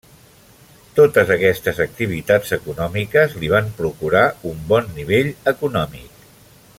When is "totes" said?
0.99-1.33